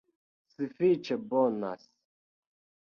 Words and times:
Sufiĉe 0.53 1.19
bonas 1.35 1.87